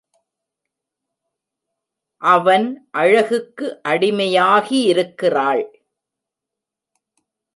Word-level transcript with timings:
அவன் 2.21 2.87
அழகுக்கு 2.91 3.79
அடிமையாகியிருக் 3.87 5.15
கிறாள். 5.15 5.63